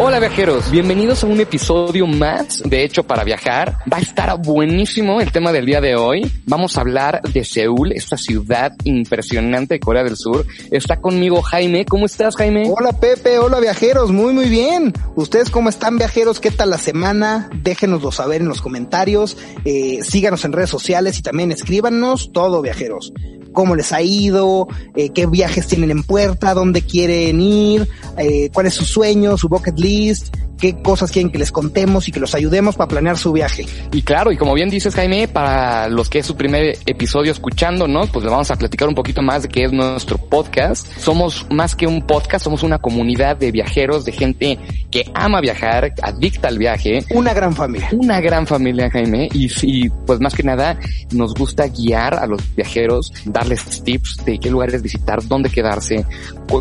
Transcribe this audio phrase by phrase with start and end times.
[0.00, 3.78] Hola viajeros, bienvenidos a un episodio más de Hecho para Viajar.
[3.92, 6.30] Va a estar buenísimo el tema del día de hoy.
[6.46, 10.46] Vamos a hablar de Seúl, esta ciudad impresionante de Corea del Sur.
[10.70, 11.84] Está conmigo Jaime.
[11.84, 12.70] ¿Cómo estás Jaime?
[12.70, 14.92] Hola Pepe, hola viajeros, muy muy bien.
[15.16, 16.38] ¿Ustedes cómo están viajeros?
[16.38, 17.50] ¿Qué tal la semana?
[17.60, 19.36] Déjenoslo saber en los comentarios.
[19.64, 23.12] Eh, síganos en redes sociales y también escríbanos todo viajeros.
[23.52, 24.68] ¿Cómo les ha ido?
[24.94, 26.54] Eh, ¿Qué viajes tienen en puerta?
[26.54, 27.88] ¿Dónde quieren ir?
[28.16, 29.36] Eh, ¿Cuál es su sueño?
[29.36, 30.34] ¿Su bucket list?
[30.58, 33.64] ¿Qué cosas quieren que les contemos y que los ayudemos para planear su viaje?
[33.92, 38.10] Y claro, y como bien dices Jaime, para los que es su primer episodio escuchándonos,
[38.10, 40.88] pues le vamos a platicar un poquito más de qué es nuestro podcast.
[40.98, 44.58] Somos más que un podcast, somos una comunidad de viajeros, de gente
[44.90, 47.04] que ama viajar, adicta al viaje.
[47.10, 47.90] Una gran familia.
[47.92, 50.76] Una gran familia, Jaime, y, y pues más que nada
[51.12, 56.04] nos gusta guiar a los viajeros, darles tips de qué lugares visitar, dónde quedarse,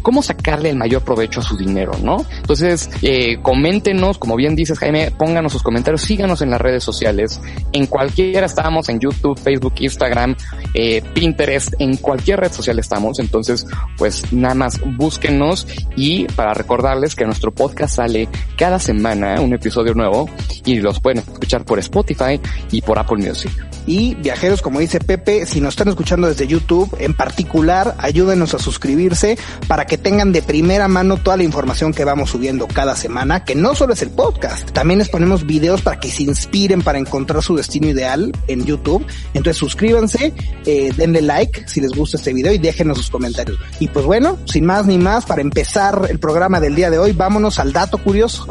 [0.01, 2.25] cómo sacarle el mayor provecho a su dinero, ¿no?
[2.37, 7.39] Entonces, eh, coméntenos, como bien dices, Jaime, pónganos sus comentarios, síganos en las redes sociales,
[7.73, 10.35] en cualquiera estamos, en YouTube, Facebook, Instagram,
[10.73, 13.65] eh, Pinterest, en cualquier red social estamos, entonces,
[13.97, 19.93] pues nada más búsquenos y para recordarles que nuestro podcast sale cada semana, un episodio
[19.93, 20.29] nuevo,
[20.65, 22.39] y los pueden escuchar por Spotify
[22.71, 23.51] y por Apple Music.
[23.87, 26.66] Y viajeros, como dice Pepe, si nos están escuchando desde YouTube,
[26.99, 29.37] en particular, ayúdenos a suscribirse
[29.67, 33.55] para que tengan de primera mano toda la información que vamos subiendo cada semana, que
[33.55, 37.41] no solo es el podcast, también les ponemos videos para que se inspiren para encontrar
[37.41, 39.05] su destino ideal en YouTube.
[39.33, 40.33] Entonces suscríbanse,
[40.65, 43.57] eh, denle like si les gusta este video y déjenos sus comentarios.
[43.79, 47.13] Y pues bueno, sin más ni más, para empezar el programa del día de hoy,
[47.13, 48.47] vámonos al dato curioso.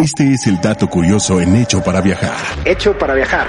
[0.00, 2.34] Este es el dato curioso en Hecho para viajar.
[2.64, 3.48] Hecho para viajar.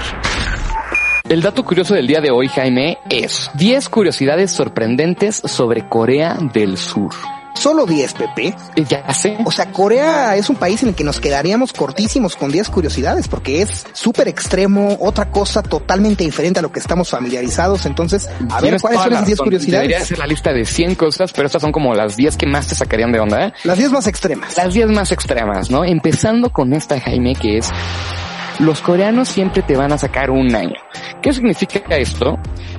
[1.32, 6.76] El dato curioso del día de hoy, Jaime, es 10 curiosidades sorprendentes sobre Corea del
[6.76, 7.14] Sur.
[7.54, 8.54] Solo 10, Pepe.
[8.76, 9.38] Eh, Ya sé.
[9.46, 13.28] O sea, Corea es un país en el que nos quedaríamos cortísimos con 10 curiosidades
[13.28, 17.86] porque es súper extremo, otra cosa totalmente diferente a lo que estamos familiarizados.
[17.86, 19.50] Entonces, a ver, ¿cuáles son la las 10 razón.
[19.52, 20.08] Debería curiosidades?
[20.08, 22.74] ser la lista de 100 cosas, pero estas son como las 10 que más te
[22.74, 23.46] sacarían de onda.
[23.46, 23.52] ¿eh?
[23.64, 24.54] Las 10 más extremas.
[24.58, 25.82] Las 10 más extremas, ¿no?
[25.82, 27.70] Empezando con esta, Jaime, que es
[28.62, 30.76] los coreanos siempre te van a sacar un año.
[31.20, 32.38] ¿Qué significa esto?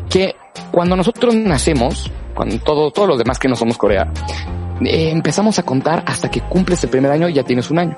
[0.09, 0.35] Que
[0.71, 4.11] cuando nosotros nacemos, cuando todo, todos los demás que no somos Corea,
[4.81, 7.95] eh, empezamos a contar hasta que cumples el primer año y ya tienes un año.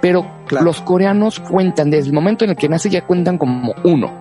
[0.00, 0.64] Pero Claro.
[0.66, 4.12] los coreanos cuentan, desde el momento en el que nace ya cuentan como uno.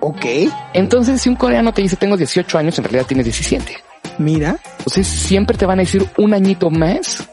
[0.00, 0.26] Ok,
[0.74, 3.76] Entonces, si un coreano te dice tengo 18 años, en realidad tienes 17.
[4.18, 4.56] mira.
[4.78, 7.28] Entonces, siempre te van a decir un añito más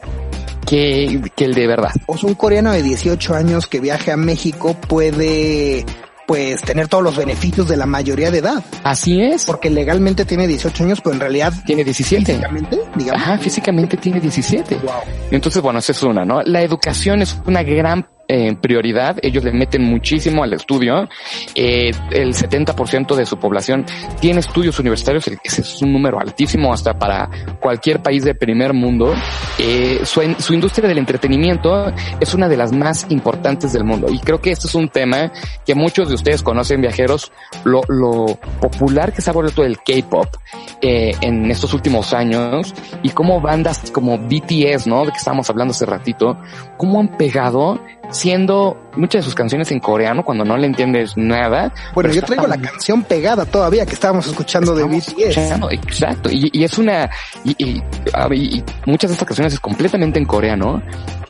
[0.66, 1.92] que, que el de verdad.
[2.06, 5.84] O sea, un coreano de 18 años que viaje a México puede,
[6.26, 8.64] pues, tener todos los beneficios de la mayoría de edad.
[8.84, 9.44] Así es.
[9.46, 12.24] Porque legalmente tiene 18 años, pero en realidad, Tiene 17.
[12.24, 13.22] físicamente, digamos.
[13.22, 14.76] Ajá, físicamente tiene 17.
[14.76, 14.92] Wow.
[15.30, 16.42] Entonces, bueno, esa es una, ¿no?
[16.42, 19.16] La educación es una gran eh, prioridad.
[19.22, 21.08] Ellos le meten muchísimo al estudio.
[21.56, 23.84] Eh, el 70% de su población
[24.20, 25.26] tiene estudios universitarios.
[25.42, 29.12] Ese es un número altísimo hasta para cualquier país de primer mundo.
[29.58, 34.06] Eh, su, industria del entretenimiento es una de las más importantes del mundo.
[34.08, 35.32] Y creo que este es un tema
[35.66, 37.32] que muchos de ustedes conocen, viajeros,
[37.64, 40.28] lo, lo popular que se ha vuelto el K-pop
[40.82, 45.04] eh, en estos últimos años y cómo bandas como BTS, ¿no?
[45.04, 46.38] De que estábamos hablando hace ratito,
[46.76, 51.72] cómo han pegado siendo muchas de sus canciones en coreano cuando no le entiendes nada.
[51.94, 55.14] Bueno, yo traigo la canción pegada todavía que estábamos escuchando de BTS.
[55.18, 57.08] escuchando, Exacto, y, y es una,
[57.44, 57.82] y, y-
[58.34, 60.82] y muchas de estas canciones es completamente en coreano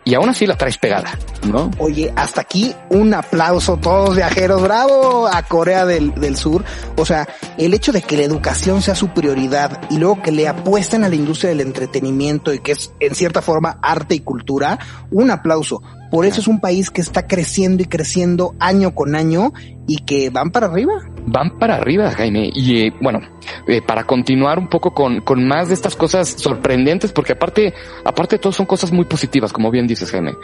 [0.04, 1.10] y aún así la traes pegada,
[1.46, 1.70] ¿no?
[1.78, 6.64] Oye, hasta aquí un aplauso todos viajeros, bravo a Corea del, del Sur.
[6.96, 7.28] O sea,
[7.58, 11.08] el hecho de que la educación sea su prioridad y luego que le apuesten a
[11.10, 14.78] la industria del entretenimiento y que es en cierta forma arte y cultura,
[15.10, 15.82] un aplauso.
[16.10, 19.52] Por eso es un país que está creciendo y creciendo año con año
[19.86, 20.92] y que van para arriba.
[21.26, 22.50] van para arriba, Jaime.
[22.54, 23.20] Y eh, bueno,
[23.66, 27.74] eh, para continuar un poco con, con más de estas cosas sorprendentes, porque aparte,
[28.04, 30.34] aparte de todo son cosas muy positivas, como bien dices, Jaime.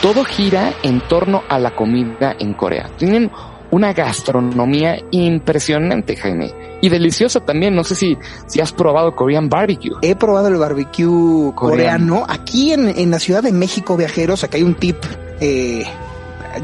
[0.00, 2.90] Todo gira en torno a la comida en Corea.
[2.96, 3.30] Tienen
[3.70, 6.52] una gastronomía impresionante, Jaime.
[6.80, 7.74] Y deliciosa también.
[7.74, 8.16] No sé si,
[8.46, 9.96] si has probado Korean barbecue.
[10.00, 11.54] He probado el barbecue coreano.
[11.54, 12.26] Coreano.
[12.26, 14.96] Aquí en, en la Ciudad de México, viajeros, acá hay un tip.
[15.40, 15.84] Eh,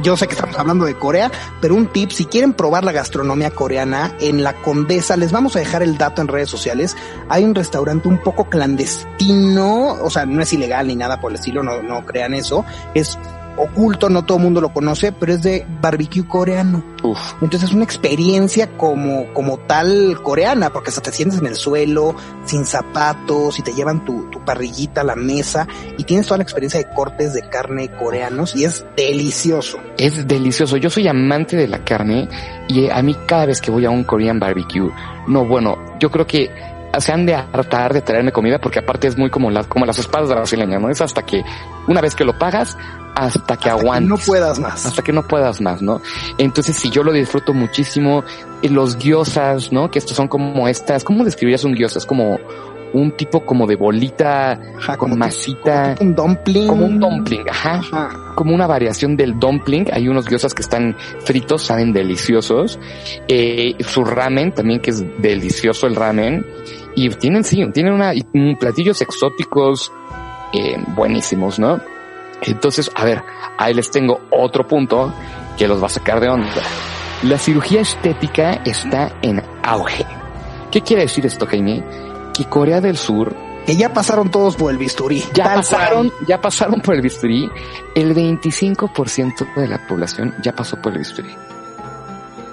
[0.02, 1.30] yo sé que estamos hablando de Corea,
[1.60, 5.58] pero un tip, si quieren probar la gastronomía coreana, en la Condesa, les vamos a
[5.58, 6.96] dejar el dato en redes sociales,
[7.28, 11.36] hay un restaurante un poco clandestino, o sea, no es ilegal ni nada por el
[11.36, 12.64] estilo, no, no crean eso,
[12.94, 13.18] es
[13.56, 16.84] oculto, no todo el mundo lo conoce, pero es de barbecue coreano.
[17.02, 17.18] Uf.
[17.42, 22.14] Entonces es una experiencia como, como tal coreana, porque hasta te sientes en el suelo,
[22.44, 25.66] sin zapatos, y te llevan tu, tu parrillita a la mesa,
[25.98, 29.78] y tienes toda la experiencia de cortes de carne coreanos, y es delicioso.
[29.98, 30.76] Es delicioso.
[30.76, 32.28] Yo soy amante de la carne
[32.68, 34.90] y a mí cada vez que voy a un Korean barbecue,
[35.26, 36.50] no, bueno, yo creo que
[37.00, 39.98] se han de hartar de traerme comida porque aparte es muy como, la, como las
[39.98, 40.88] espadas brasileñas, ¿no?
[40.90, 41.42] Es hasta que
[41.88, 42.76] una vez que lo pagas,
[43.14, 44.08] hasta que Hasta aguantes.
[44.08, 44.86] no puedas más.
[44.86, 46.00] hasta que no puedas más, ¿no?
[46.38, 48.24] Entonces, si yo lo disfruto muchísimo,
[48.62, 49.90] los gyozas, ¿no?
[49.90, 51.98] Que estos son como estas, ¿cómo describirías un gyoza?
[51.98, 52.38] Es como
[52.92, 56.68] un tipo como de bolita Ajá, con como masita, Un dumpling.
[56.68, 58.10] como un dumpling, ajá, Ajá.
[58.36, 59.86] como una variación del dumpling.
[59.92, 62.78] Hay unos gyozas que están fritos, saben deliciosos.
[63.26, 66.46] Eh, su ramen también que es delicioso el ramen.
[66.96, 68.12] Y tienen, sí, tienen una,
[68.58, 69.92] platillos exóticos
[70.52, 71.80] eh, buenísimos, ¿no?
[72.42, 73.22] Entonces, a ver,
[73.58, 75.12] ahí les tengo otro punto
[75.56, 76.46] que los va a sacar de onda.
[77.22, 80.04] La cirugía estética está en auge.
[80.70, 81.82] ¿Qué quiere decir esto, Jaime?
[82.34, 85.22] Que Corea del Sur Que ya pasaron todos por el bisturí.
[85.32, 86.26] ya Tal pasaron, cual.
[86.28, 87.48] ya pasaron por el bisturí.
[87.94, 91.30] El 25% de la población ya pasó por el bisturí.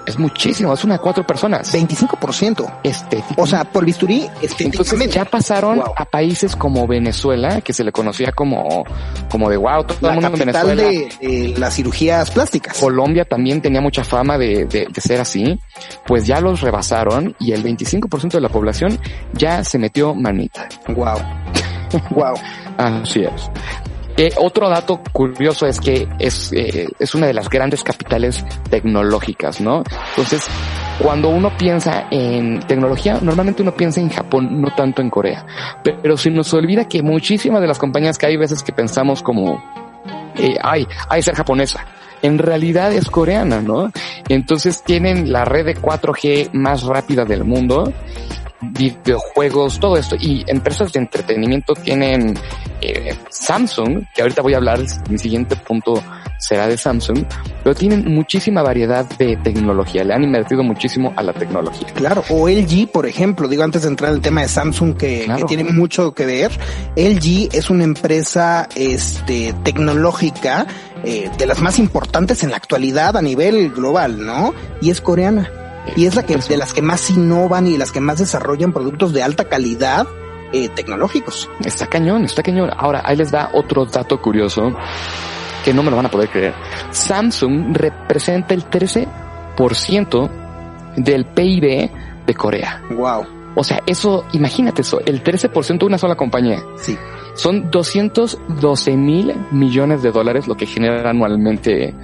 [0.06, 1.72] Es muchísimo, es una de cuatro personas.
[1.72, 2.80] 25%.
[2.82, 3.34] Estética.
[3.40, 4.28] O sea, por bisturí,
[4.58, 5.94] Entonces ya pasaron Wow.
[5.96, 8.84] a países como Venezuela, que se le conocía como,
[9.30, 10.82] como de wow, todo el la mundo en Venezuela.
[10.82, 12.78] de, de las cirugías plásticas.
[12.78, 15.58] Colombia también tenía mucha fama de, de, de ser así,
[16.06, 18.98] pues ya los rebasaron y el 25% de la población
[19.34, 20.68] ya se metió manita.
[20.88, 21.18] Wow.
[22.10, 22.34] Wow.
[22.78, 23.50] Así es.
[24.16, 29.60] Eh, otro dato curioso es que es, eh, es una de las grandes capitales tecnológicas,
[29.60, 29.82] ¿no?
[30.10, 30.46] Entonces,
[30.98, 35.46] cuando uno piensa en tecnología, normalmente uno piensa en Japón, no tanto en Corea.
[35.82, 39.62] Pero se nos olvida que muchísimas de las compañías que hay veces que pensamos como,
[40.36, 41.86] eh, ay, hay ser japonesa.
[42.20, 43.90] En realidad es coreana, ¿no?
[44.28, 47.92] Entonces tienen la red de 4G más rápida del mundo
[48.62, 50.16] videojuegos, todo esto.
[50.18, 52.38] Y empresas de entretenimiento tienen
[52.80, 54.80] eh, Samsung, que ahorita voy a hablar,
[55.10, 56.02] mi siguiente punto
[56.38, 57.24] será de Samsung,
[57.62, 61.86] pero tienen muchísima variedad de tecnología, le han invertido muchísimo a la tecnología.
[61.94, 65.46] Claro, o LG, por ejemplo, digo antes de entrar al tema de Samsung que, Claro.
[65.46, 66.50] que tiene mucho que ver,
[66.96, 70.66] LG es una empresa este tecnológica
[71.04, 74.52] eh, de las más importantes en la actualidad a nivel global, ¿no?
[74.80, 75.50] Y es coreana.
[75.96, 79.12] Y es la que de las que más innovan y las que más desarrollan productos
[79.12, 80.06] de alta calidad
[80.52, 81.48] eh, tecnológicos.
[81.64, 82.70] Está cañón, está cañón.
[82.76, 84.72] Ahora, ahí les da otro dato curioso
[85.64, 86.54] que no me lo van a poder creer.
[86.90, 90.30] Samsung representa el 13%
[90.96, 91.90] del PIB
[92.26, 92.82] de Corea.
[92.90, 93.26] Wow.
[93.54, 96.62] O sea, eso, imagínate eso, el 13% de una sola compañía.
[96.76, 96.96] Sí.
[97.34, 101.94] Son 212 mil millones de dólares lo que genera anualmente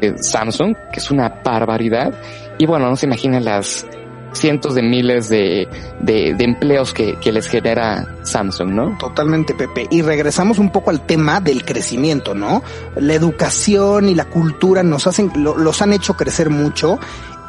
[0.00, 2.14] eh, Samsung, que es una barbaridad.
[2.58, 3.86] Y bueno, no se imaginan las
[4.32, 5.68] cientos de miles de,
[6.00, 8.96] de, empleos que, que les genera Samsung, ¿no?
[8.98, 9.86] Totalmente, Pepe.
[9.90, 12.62] Y regresamos un poco al tema del crecimiento, ¿no?
[12.96, 16.98] La educación y la cultura nos hacen, lo- los han hecho crecer mucho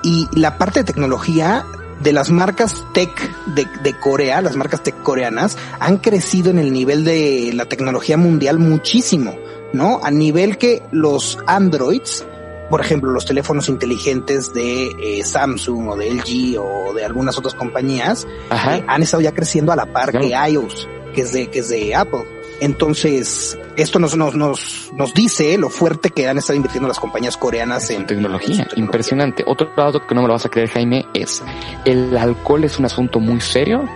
[0.04, 1.64] y la parte de tecnología
[2.02, 6.74] de las marcas tech de, de Corea, las marcas tech coreanas, han crecido en el
[6.74, 9.36] nivel de la tecnología mundial muchísimo,
[9.72, 10.02] ¿no?
[10.04, 12.26] A nivel que los Androids,
[12.74, 17.54] por ejemplo, los teléfonos inteligentes de eh, Samsung o de LG o de algunas otras
[17.54, 20.26] compañías, eh, han estado ya creciendo a la par Claro.
[20.28, 22.24] que iOS, que es de, que es de Apple.
[22.62, 27.38] Entonces, esto nos, nos, nos, nos dice lo fuerte que han estado invirtiendo las compañías
[27.38, 28.84] coreanas en tecnología, en su tecnología.
[28.84, 29.44] impresionante.
[29.46, 31.44] Otro dato que no me lo vas a creer, Jaime, es
[31.86, 33.88] el alcohol es un asunto muy serio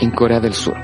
[0.00, 0.76] en Corea del Sur.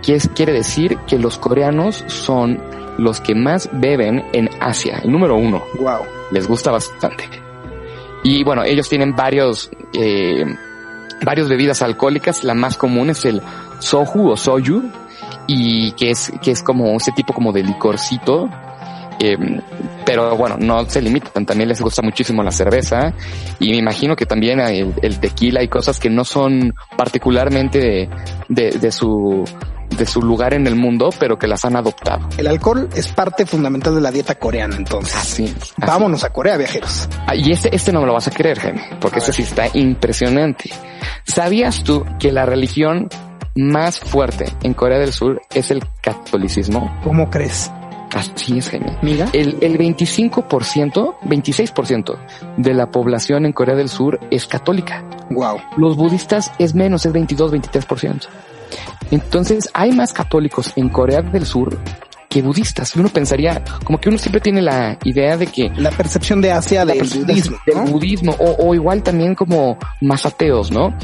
[0.00, 2.58] Quiere decir que los coreanos son
[2.96, 5.62] los que más beben en Asia, el número uno.
[5.78, 6.15] Wow.
[6.30, 7.24] Les gusta bastante.
[8.24, 10.44] Y bueno, ellos tienen varios, eh,
[11.24, 12.44] varias bebidas alcohólicas.
[12.44, 13.40] La más común es el
[13.78, 14.82] soju o soju,
[15.46, 18.48] y que es, que es como ese tipo como de licorcito.
[19.18, 19.36] Eh,
[20.04, 23.14] pero bueno, no se limitan, también les gusta muchísimo la cerveza
[23.58, 28.10] y me imagino que también el, el tequila y cosas que no son particularmente
[28.50, 29.42] de, de su
[29.90, 32.28] de su lugar en el mundo, pero que las han adoptado.
[32.36, 35.16] El alcohol es parte fundamental de la dieta coreana, entonces.
[35.16, 35.44] Así.
[35.44, 35.72] así.
[35.76, 37.08] Vámonos a Corea, viajeros.
[37.26, 39.66] Ah, y este, este no me lo vas a creer, Jaime, porque este sí está
[39.74, 40.70] impresionante.
[41.24, 43.08] ¿Sabías tú que la religión
[43.54, 47.00] más fuerte en Corea del Sur es el catolicismo?
[47.02, 47.70] ¿Cómo crees?
[48.14, 48.96] Así es, Jaime.
[49.02, 49.28] Mira.
[49.32, 52.18] El, el 25%, 26%
[52.56, 55.04] de la población en Corea del Sur es católica.
[55.30, 55.58] Wow.
[55.76, 58.28] Los budistas es menos, es 22, 23%.
[59.10, 61.78] Entonces, hay más católicos en Corea del Sur
[62.28, 62.94] que budistas.
[62.96, 65.70] Uno pensaría, como que uno siempre tiene la idea de que...
[65.76, 67.58] La percepción de Asia del budismo.
[67.66, 70.96] Del budismo, o, igual también como más ateos, ¿no?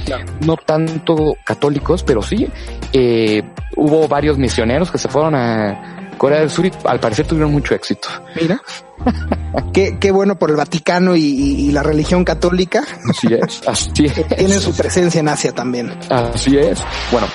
[0.45, 2.49] No tanto católicos, pero sí.
[2.93, 3.43] Eh,
[3.77, 7.75] hubo varios misioneros que se fueron a Corea del Sur y al parecer tuvieron mucho
[7.75, 8.09] éxito.
[8.41, 8.61] Mira.
[9.73, 12.85] qué, qué bueno por el Vaticano y, la religión católica.
[13.09, 14.27] Así es, así es.
[14.37, 15.93] Tienen su presencia en Asia también.
[16.11, 16.81] Así es.
[17.11, 17.27] Bueno,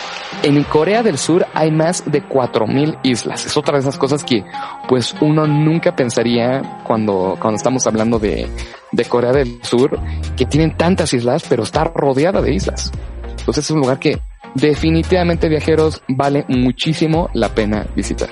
[0.44, 3.46] en Corea del Sur hay más de 4000 islas.
[3.46, 4.44] Es otra de esas cosas que
[4.88, 8.48] pues uno nunca pensaría cuando, cuando estamos hablando de,
[8.92, 10.00] de Corea del Sur,
[10.36, 12.92] que tienen tantas islas, pero está rodeada de islas.
[13.40, 14.20] Entonces es un lugar que
[14.56, 18.30] definitivamente viajeros vale muchísimo la pena visitar.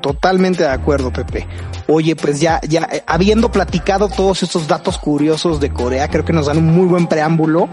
[0.00, 1.46] Totalmente de acuerdo, Pepe.
[1.86, 6.32] Oye, pues ya, ya, eh, habiendo platicado todos estos datos curiosos de Corea, creo que
[6.32, 7.68] nos dan un muy buen preámbulo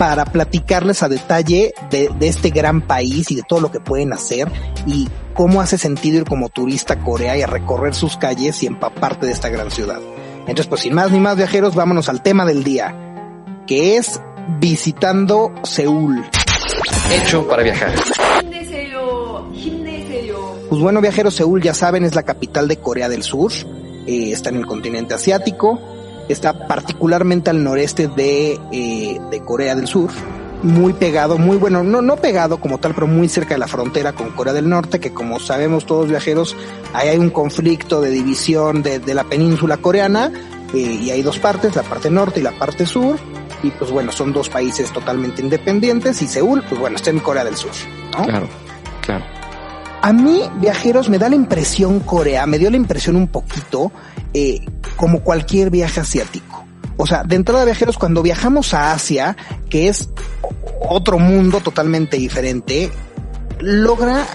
[0.00, 4.14] para platicarles a detalle de, de este gran país y de todo lo que pueden
[4.14, 4.50] hacer
[4.86, 8.66] y cómo hace sentido ir como turista a Corea y a recorrer sus calles y
[8.66, 10.00] empaparte de esta gran ciudad.
[10.38, 12.96] Entonces, pues sin más ni más viajeros, vámonos al tema del día,
[13.66, 14.22] que es
[14.58, 16.24] visitando Seúl.
[17.12, 17.92] Hecho para viajar.
[20.70, 23.52] Pues bueno, viajeros, Seúl, ya saben, es la capital de Corea del Sur,
[24.06, 25.78] eh, está en el continente asiático,
[26.32, 30.10] está particularmente al noreste de, eh, de Corea del Sur,
[30.62, 34.12] muy pegado, muy bueno, no, no pegado como tal, pero muy cerca de la frontera
[34.12, 36.56] con Corea del Norte, que como sabemos todos viajeros,
[36.92, 40.30] ahí hay un conflicto de división de, de la península coreana,
[40.74, 43.16] eh, y hay dos partes, la parte norte y la parte sur,
[43.62, 47.44] y pues bueno, son dos países totalmente independientes, y Seúl, pues bueno, está en Corea
[47.44, 47.72] del Sur,
[48.12, 48.24] ¿no?
[48.24, 48.48] Claro,
[49.00, 49.24] claro.
[50.02, 53.92] A mí, viajeros, me da la impresión Corea, me dio la impresión un poquito
[54.32, 54.60] eh,
[55.00, 56.66] como cualquier viaje asiático.
[56.98, 59.34] O sea, de entrada viajeros, cuando viajamos a Asia,
[59.70, 60.10] que es
[60.90, 62.92] otro mundo totalmente diferente,
[63.60, 64.26] logra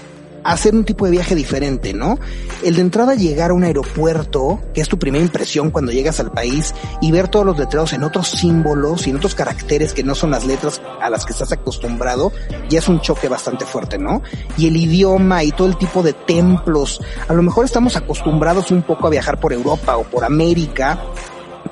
[0.52, 2.18] hacer un tipo de viaje diferente, ¿no?
[2.62, 6.30] El de entrada llegar a un aeropuerto, que es tu primera impresión cuando llegas al
[6.30, 10.14] país, y ver todos los letreros en otros símbolos y en otros caracteres que no
[10.14, 12.32] son las letras a las que estás acostumbrado,
[12.68, 14.22] ya es un choque bastante fuerte, ¿no?
[14.56, 18.82] Y el idioma y todo el tipo de templos, a lo mejor estamos acostumbrados un
[18.82, 21.00] poco a viajar por Europa o por América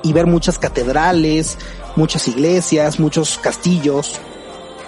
[0.03, 1.57] y ver muchas catedrales,
[1.95, 4.19] muchas iglesias, muchos castillos,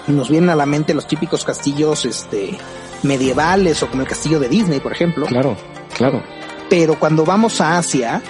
[0.08, 2.58] nos vienen a la mente los típicos castillos, este,
[3.04, 5.26] medievales o como el castillo de Disney, por ejemplo.
[5.26, 5.56] Claro,
[5.96, 6.24] claro.
[6.70, 8.22] Pero cuando vamos a Asia,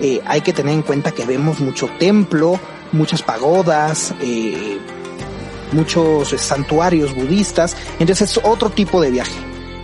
[0.00, 2.58] eh, hay que tener en cuenta que vemos mucho templo,
[2.92, 4.78] muchas pagodas, eh,
[5.72, 7.76] muchos santuarios budistas.
[7.98, 9.34] Entonces es otro tipo de viaje.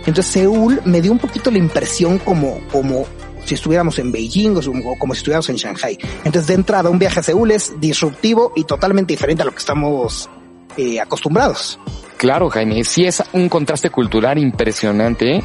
[0.05, 3.05] Entonces Seúl me dio un poquito la impresión como, como
[3.45, 5.97] si estuviéramos en Beijing o como si estuviéramos en Shanghai.
[6.23, 9.59] Entonces de entrada un viaje a Seúl es disruptivo y totalmente diferente a lo que
[9.59, 10.29] estamos
[10.77, 11.79] eh, acostumbrados.
[12.23, 15.43] Claro, Jaime, sí es un contraste cultural impresionante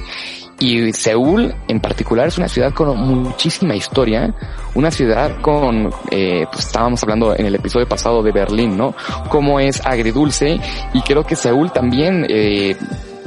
[0.61, 4.32] y Seúl en particular es una ciudad con muchísima historia,
[4.76, 8.94] una ciudad con, eh, pues estábamos hablando en el episodio pasado de Berlín, ¿no?
[9.28, 10.61] Cómo es agridulce
[10.94, 12.76] y creo que Seúl también eh,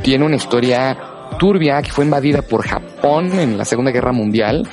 [0.01, 0.98] tiene una historia
[1.38, 4.65] turbia que fue invadida por Japón en la Segunda Guerra Mundial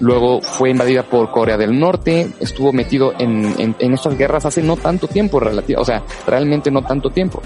[0.00, 4.76] luego fue invadida por Corea del Norte, estuvo metido en, en, estas guerras hace no
[4.76, 5.40] tanto tiempo,
[5.76, 7.42] o sea, realmente no tanto tiempo.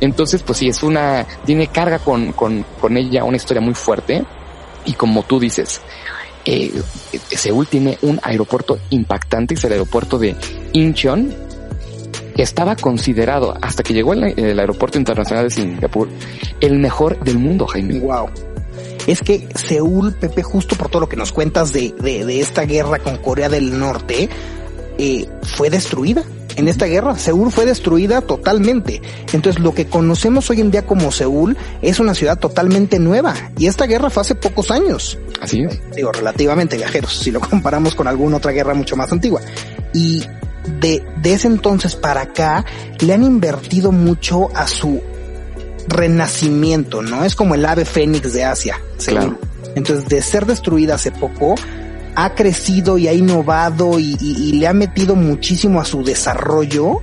[0.00, 4.24] Entonces, pues sí, es una, tiene carga con, con, con ella una historia muy fuerte
[4.86, 5.80] y como tú dices,
[6.44, 6.72] eh,
[7.28, 10.34] Seúl tiene un aeropuerto impactante, es el aeropuerto de
[10.72, 11.34] Incheon,
[12.36, 16.08] estaba considerado, hasta que llegó el, el aeropuerto internacional de Singapur,
[16.60, 18.00] el mejor del mundo, Jaime.
[18.00, 18.49] Wow
[19.10, 23.00] es que Seúl, Pepe, justo por todo lo que nos cuentas de, de, esta guerra
[23.00, 24.28] con Corea del Norte,
[24.98, 26.22] eh, fue destruida.
[26.54, 29.02] En esta guerra, Seúl fue destruida totalmente.
[29.32, 33.34] Entonces, lo que conocemos hoy en día como Seúl es una ciudad totalmente nueva.
[33.58, 35.18] Y esta guerra fue hace pocos años.
[35.40, 35.80] Así es.
[35.96, 39.40] Digo, relativamente viajeros, si lo comparamos con alguna otra guerra mucho más antigua.
[39.92, 40.22] Y
[40.80, 42.64] de, de ese entonces para acá,
[43.00, 45.02] le han invertido mucho a su
[45.88, 47.24] renacimiento, ¿no?
[47.24, 48.80] Es como el ave fénix de Asia.
[49.04, 49.38] Claro.
[49.74, 51.54] Entonces, de ser destruida hace poco,
[52.14, 54.16] ha crecido y ha innovado y,
[54.52, 57.02] le ha metido muchísimo a su desarrollo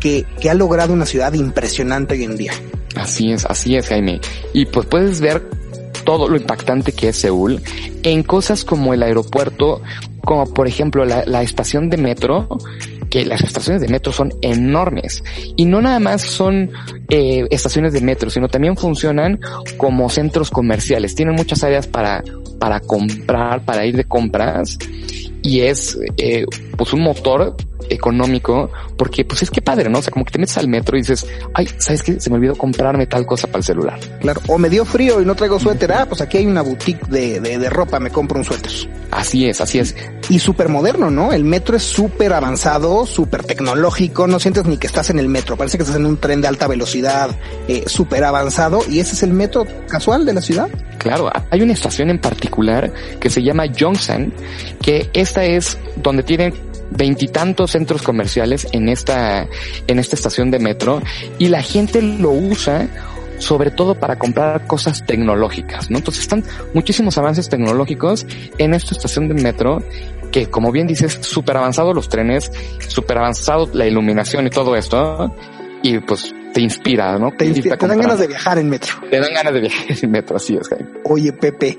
[0.00, 2.52] que, que ha logrado una ciudad impresionante hoy en día.
[2.96, 4.20] Así es, así es, Jaime.
[4.52, 5.48] Y pues puedes ver
[6.04, 7.60] todo lo impactante que es Seúl
[8.02, 9.82] en cosas como el aeropuerto,
[10.24, 12.48] como por ejemplo la, la estación de metro,
[13.10, 15.24] que las estaciones de metro son enormes
[15.56, 16.70] y no nada más son
[17.08, 19.40] eh, estaciones de metro, sino también funcionan
[19.76, 21.14] como centros comerciales.
[21.14, 22.22] Tienen muchas áreas para,
[22.58, 24.78] para comprar, para ir de compras
[25.42, 26.44] y es eh,
[26.76, 27.56] pues un motor
[27.90, 29.98] económico, porque pues es que padre, ¿no?
[29.98, 32.20] O sea, como que te metes al metro y dices, ay, ¿sabes qué?
[32.20, 33.98] Se me olvidó comprarme tal cosa para el celular.
[34.20, 37.06] Claro, o me dio frío y no traigo suéter, ah, pues aquí hay una boutique
[37.08, 38.72] de, de, de ropa, me compro un suéter.
[39.10, 39.94] Así es, así es.
[40.28, 41.32] Y súper moderno, ¿no?
[41.32, 45.56] El metro es súper avanzado, súper tecnológico, no sientes ni que estás en el metro,
[45.56, 47.30] parece que estás en un tren de alta velocidad,
[47.68, 50.68] eh, súper avanzado, y ese es el metro casual de la ciudad.
[50.98, 54.32] Claro, hay una estación en particular que se llama Yongsan,
[54.82, 56.52] que esta es donde tienen
[56.90, 59.48] veintitantos centros comerciales en esta,
[59.86, 61.02] en esta estación de metro
[61.38, 62.88] y la gente lo usa
[63.38, 65.98] sobre todo para comprar cosas tecnológicas, ¿no?
[65.98, 66.42] Entonces están
[66.74, 68.26] muchísimos avances tecnológicos
[68.58, 69.82] en esta estación de metro
[70.32, 72.50] que, como bien dices, súper avanzado los trenes,
[72.88, 75.34] súper avanzado la iluminación y todo esto,
[75.82, 77.30] y pues te inspira, ¿no?
[77.30, 78.94] Te, inspira, te dan ganas de viajar en metro.
[79.08, 80.88] Te dan ganas de viajar en metro, así es, Jaime.
[81.04, 81.76] Oye, Pepe,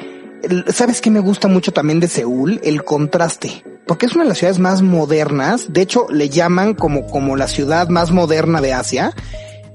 [0.74, 2.60] ¿sabes qué me gusta mucho también de Seúl?
[2.63, 7.08] El contraste porque es una de las ciudades más modernas, de hecho le llaman como,
[7.08, 9.15] como la ciudad más moderna de Asia,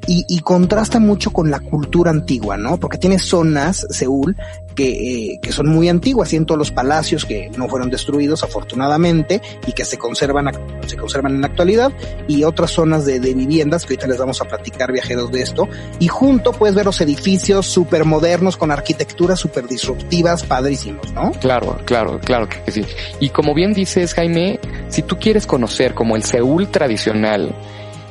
[0.07, 2.79] y, y, contrasta mucho con la cultura antigua, ¿no?
[2.79, 4.37] Porque tiene zonas, Seúl,
[4.75, 8.43] que, eh, que son muy antiguas, y en todos los palacios que no fueron destruidos
[8.43, 10.51] afortunadamente y que se conservan,
[10.87, 11.93] se conservan en la actualidad,
[12.29, 15.69] y otras zonas de, de viviendas que ahorita les vamos a platicar viajeros de esto,
[15.99, 21.33] y junto puedes ver los edificios súper modernos con arquitecturas súper disruptivas, padrísimos, ¿no?
[21.33, 22.85] Claro, claro, claro que sí.
[23.21, 24.59] Y como bien dices, Jaime,
[24.89, 27.55] si tú quieres conocer como el Seúl tradicional,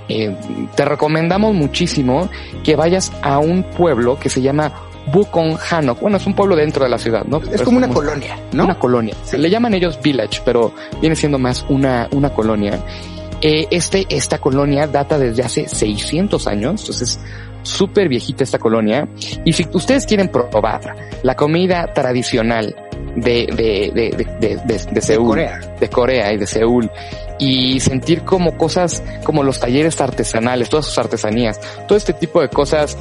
[0.10, 0.36] eh,
[0.75, 2.29] te recomendamos muchísimo
[2.63, 4.72] que vayas a un pueblo que se llama
[5.12, 6.00] Bukong Hanok.
[6.00, 7.41] Bueno, es un pueblo dentro de la ciudad, ¿no?
[7.51, 8.65] Es como una colonia, ¿no?
[8.65, 9.15] Una colonia.
[9.24, 12.79] Se le llaman ellos village, pero viene siendo más una, una colonia.
[13.41, 17.19] Eh, este, esta colonia data desde hace 600 años, entonces
[17.63, 19.07] súper viejita esta colonia.
[19.43, 22.75] Y si ustedes quieren probar la comida tradicional
[23.15, 25.60] de, de, de, de, de, de Seúl, Corea.
[25.79, 26.89] de Corea y de Seúl,
[27.43, 32.47] y sentir como cosas como los talleres artesanales, todas sus artesanías, todo este tipo de
[32.47, 32.97] cosas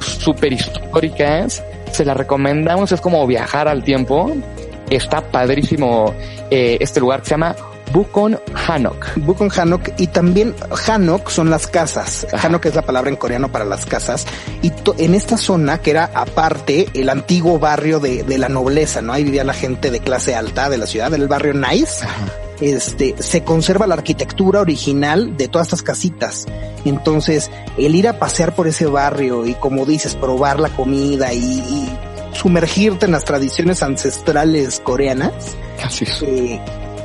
[0.00, 4.32] súper históricas, se las recomendamos, es como viajar al tiempo.
[4.90, 6.14] Está padrísimo
[6.50, 7.54] eh, este lugar que se llama
[7.92, 9.16] Bukon Hanok.
[9.16, 10.54] Bukon Hanok y también
[10.86, 12.26] Hanok son las casas.
[12.32, 12.48] Ajá.
[12.48, 14.26] Hanok es la palabra en coreano para las casas.
[14.62, 19.12] Y en esta zona, que era aparte el antiguo barrio de, de, la nobleza, ¿no?
[19.12, 22.04] Ahí vivía la gente de clase alta de la ciudad, del barrio Nice.
[22.04, 22.47] Ajá.
[22.60, 26.46] Este, se conserva la arquitectura original de todas estas casitas.
[26.84, 31.38] Entonces, el ir a pasear por ese barrio y como dices, probar la comida y,
[31.38, 31.88] y
[32.32, 36.22] sumergirte en las tradiciones ancestrales coreanas, Así es.
[36.22, 36.60] Eh,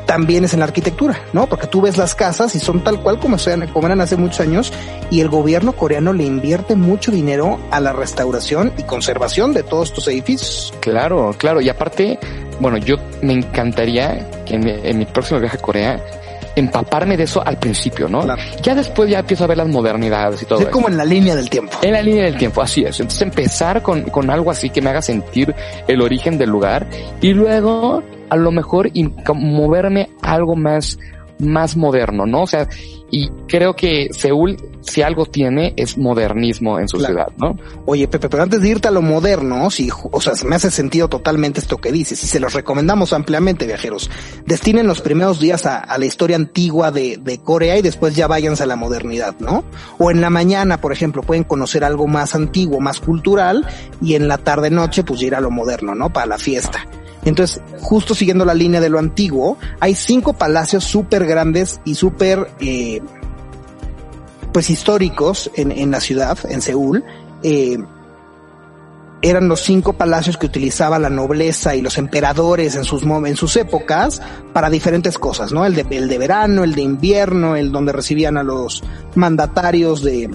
[0.06, 1.48] también es en la arquitectura, ¿no?
[1.48, 4.42] Porque tú ves las casas y son tal cual como, sean, como eran hace muchos
[4.42, 4.74] años
[5.10, 9.90] y el gobierno coreano le invierte mucho dinero a la restauración y conservación de todos
[9.90, 10.74] estos edificios.
[10.82, 11.62] Claro, claro.
[11.62, 12.20] Y aparte,
[12.64, 16.04] bueno, yo me encantaría que en mi, en mi próximo viaje a Corea
[16.56, 18.22] empaparme de eso al principio, ¿no?
[18.22, 18.42] Claro.
[18.62, 20.62] Ya después ya empiezo a ver las modernidades y todo.
[20.62, 21.78] Es como en la línea del tiempo.
[21.82, 23.00] En la línea del tiempo, así es.
[23.00, 25.54] Entonces empezar con, con algo así que me haga sentir
[25.88, 26.88] el origen del lugar
[27.22, 28.90] y luego a lo mejor
[29.36, 30.98] moverme a algo más,
[31.40, 32.44] más moderno, ¿no?
[32.44, 32.68] O sea,
[33.12, 37.14] y creo que Seúl, si algo tiene, es modernismo en su claro.
[37.14, 37.58] ciudad, ¿no?
[37.86, 41.08] Oye, Pepe, pero antes de irte a lo moderno, si, o sea, me hace sentido
[41.10, 44.10] totalmente esto que dices y se los recomendamos ampliamente, viajeros.
[44.48, 48.26] Destinen los primeros días a, a la historia antigua de, de, Corea y después ya
[48.26, 49.64] váyanse a la modernidad, ¿no?
[50.00, 53.68] O en la mañana, por ejemplo, pueden conocer algo más antiguo, más cultural
[54.02, 56.12] y en la tarde noche, pues ir a lo moderno, ¿no?
[56.12, 56.88] Para la fiesta.
[57.26, 62.52] Entonces, justo siguiendo la línea de lo antiguo, hay cinco palacios súper grandes y súper,
[62.60, 63.02] eh,
[64.52, 67.04] pues históricos en, en, la ciudad, en Seúl.
[67.44, 67.78] Eh,
[69.24, 73.56] eran los cinco palacios que utilizaba la nobleza y los emperadores en sus, en sus
[73.56, 75.66] épocas para diferentes cosas, ¿no?
[75.66, 78.84] El de, el de verano, el de invierno, el donde recibían a los
[79.16, 80.30] mandatarios de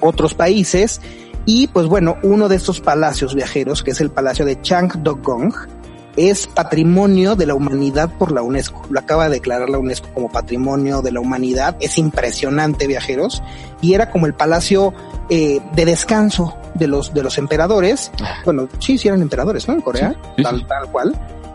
[0.00, 1.00] otros países.
[1.44, 5.52] Y pues bueno, uno de estos palacios viajeros, que es el palacio de Changdokgong,
[6.16, 8.82] es patrimonio de la humanidad por la UNESCO.
[8.90, 11.76] Lo acaba de declarar la UNESCO como patrimonio de la humanidad.
[11.80, 13.42] Es impresionante, viajeros.
[13.80, 14.94] Y era como el palacio
[15.28, 18.10] eh, de descanso de los, de los emperadores.
[18.44, 19.74] Bueno, sí, sí eran emperadores, ¿no?
[19.74, 21.14] En Corea, sí, sí, tal, tal cual.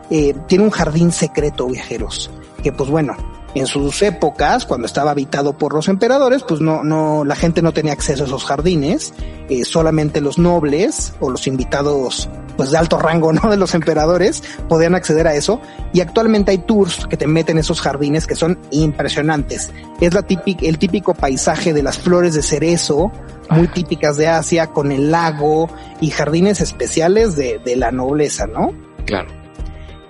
[0.10, 2.30] Eh, tiene un jardín secreto, viajeros.
[2.64, 3.16] Que pues bueno,
[3.56, 7.72] en sus épocas, cuando estaba habitado por los emperadores, pues no, no, la gente no
[7.72, 9.14] tenía acceso a esos jardines,
[9.50, 13.50] eh, solamente los nobles o los invitados, pues de alto rango, ¿no?
[13.50, 15.60] De los emperadores podían acceder a eso.
[15.94, 19.72] Y actualmente hay tours que te meten en esos jardines que son impresionantes.
[20.00, 23.12] Es la típica, el típico paisaje de las flores de cerezo,
[23.50, 28.72] muy típicas de Asia, con el lago y jardines especiales de, de la nobleza, ¿no?
[29.06, 29.39] Claro.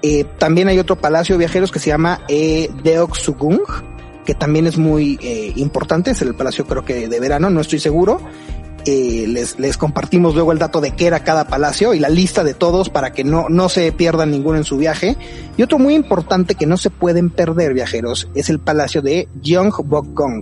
[0.02, 3.62] Eh, también hay otro palacio de viajeros que se llama eh, Deoksugung,
[4.26, 7.80] que también es muy eh, importante, es el palacio creo que de verano, no estoy
[7.80, 8.22] seguro.
[8.86, 12.44] Eh, les, les compartimos luego el dato de qué era cada palacio y la lista
[12.44, 15.18] de todos para que no, no se pierdan ninguno en su viaje.
[15.58, 20.42] Y otro muy importante que no se pueden perder viajeros es el palacio de Gyeongbokgung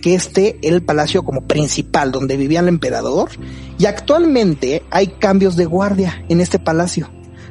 [0.00, 3.28] que este era el palacio como principal donde vivía el emperador
[3.78, 7.10] y actualmente hay cambios de guardia en este palacio.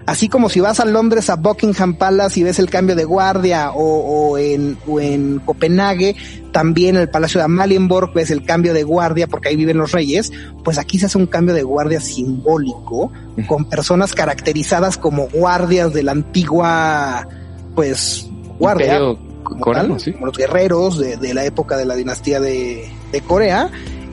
[0.09, 3.69] Así como si vas a Londres a Buckingham Palace y ves el cambio de guardia
[3.75, 6.15] o, en, o en Copenhague,
[6.51, 9.91] también en el Palacio de Amalienborg ves el cambio de guardia porque ahí viven los
[9.91, 13.11] reyes, pues aquí se hace un cambio de guardia simbólico
[13.45, 17.27] con personas caracterizadas como guardias de la antigua,
[17.75, 18.99] pues, guardia.
[19.43, 20.15] Como, ¿sí?
[20.19, 23.69] los guerreros de, de, la época de la dinastía de, de Corea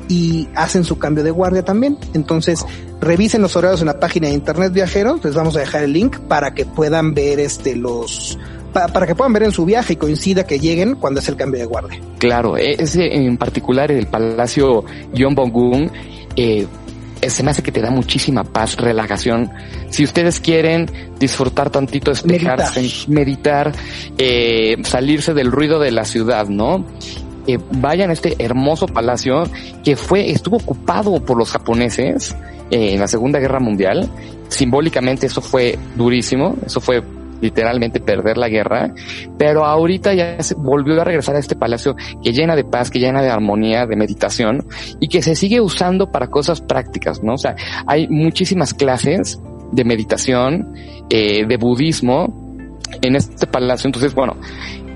[0.08, 1.98] y hacen su cambio de guardia también.
[2.14, 2.64] Entonces,
[3.00, 6.18] revisen los horarios en la página de internet viajeros, les vamos a dejar el link
[6.18, 8.38] para que puedan ver este los
[8.72, 11.60] para que puedan ver en su viaje y coincida que lleguen cuando es el cambio
[11.60, 11.98] de guardia.
[12.18, 15.90] Claro, e, ese en particular el Palacio Gyeongbokgung
[16.36, 16.66] eh,
[17.26, 19.50] se me hace que te da muchísima paz, relajación.
[19.88, 23.72] Si ustedes quieren disfrutar tantito, despejarse, meditar, meditar
[24.18, 26.84] eh, salirse del ruido de la ciudad, ¿no?
[27.46, 29.44] Eh, vayan a este hermoso palacio
[29.84, 32.36] que fue, estuvo ocupado por los japoneses
[32.70, 34.08] eh, en la Segunda Guerra Mundial.
[34.48, 37.02] Simbólicamente eso fue durísimo, eso fue
[37.40, 38.92] literalmente perder la guerra,
[39.38, 42.98] pero ahorita ya se volvió a regresar a este palacio que llena de paz, que
[42.98, 44.66] llena de armonía, de meditación
[45.00, 47.34] y que se sigue usando para cosas prácticas, ¿no?
[47.34, 47.56] O sea,
[47.86, 49.40] hay muchísimas clases
[49.72, 50.74] de meditación,
[51.10, 53.88] eh, de budismo en este palacio.
[53.88, 54.36] Entonces, bueno,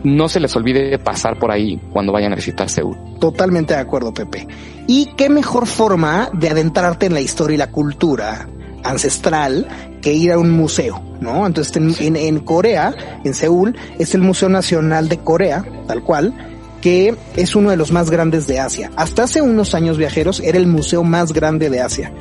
[0.04, 2.96] no se les olvide pasar por ahí cuando vayan a visitar Seúl.
[3.18, 4.46] Totalmente de acuerdo, Pepe.
[4.86, 8.48] ¿Y qué mejor forma de adentrarte en la historia y la cultura
[8.82, 9.68] ancestral
[10.00, 11.46] que ir a un museo, ¿no?
[11.46, 16.34] Entonces en, en, Corea, en Seúl, es el Museo Nacional de Corea, tal cual,
[16.80, 18.90] que es uno de los más grandes de Asia.
[18.96, 22.12] Hasta hace unos años viajeros era el museo más grande de Asia.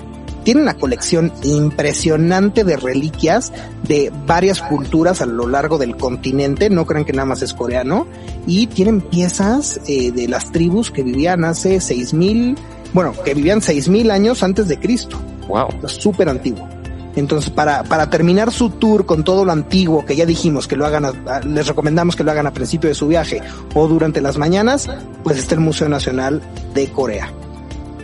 [0.50, 6.88] Tiene una colección impresionante de reliquias de varias culturas a lo largo del continente, no
[6.88, 8.08] crean que nada más es coreano,
[8.48, 12.58] y tienen piezas eh, de las tribus que vivían hace seis mil,
[12.94, 15.22] bueno, que vivían seis mil años antes de Cristo.
[15.48, 15.68] Wow.
[15.88, 16.68] Súper antiguo.
[17.16, 20.88] Entonces, para, para terminar su tour con todo lo antiguo, que ya dijimos que lo
[20.88, 23.40] hagan, a, les recomendamos que lo hagan a principio de su viaje
[23.76, 24.90] o durante las mañanas,
[25.24, 26.42] pues está el Museo Nacional
[26.74, 27.32] de Corea.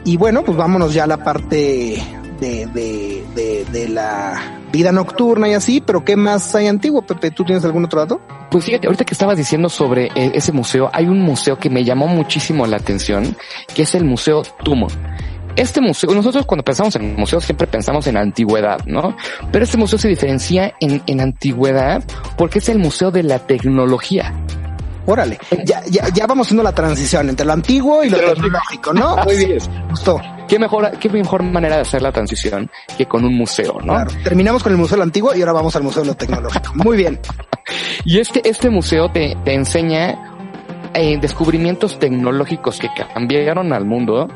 [0.03, 2.03] Y bueno, pues vámonos ya a la parte
[2.39, 7.31] de, de, de, la vida nocturna y así, pero ¿qué más hay antiguo, Pepe?
[7.31, 8.21] ¿Tú tienes algún otro dato?
[8.51, 11.83] Pues fíjate, ahorita que estabas diciendo sobre eh, ese museo, hay un museo que me
[11.83, 13.35] llamó muchísimo la atención,
[13.73, 14.87] que es el Museo Tumo
[15.55, 19.15] este museo, nosotros cuando pensamos en museos siempre pensamos en antigüedad, ¿no?
[19.51, 22.03] Pero este museo se diferencia en, en antigüedad
[22.37, 24.33] porque es el museo de la tecnología.
[25.05, 28.93] Órale, ya, ya, ya vamos haciendo la transición entre lo antiguo y lo Pero tecnológico,
[28.93, 29.17] ¿no?
[29.17, 29.59] Muy bien.
[29.89, 30.19] Gustó.
[30.47, 33.93] ¿Qué mejor, qué mejor manera de hacer la transición que con un museo, ¿no?
[33.93, 34.11] Claro.
[34.23, 36.73] Terminamos con el museo de lo antiguo y ahora vamos al museo de lo tecnológico.
[36.75, 37.19] Muy bien.
[38.05, 40.35] y este, este museo te, te enseña
[40.93, 44.27] eh, descubrimientos tecnológicos que cambiaron al mundo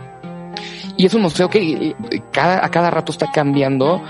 [0.98, 1.96] y es un museo que eh,
[2.32, 4.02] cada, a cada rato está cambiando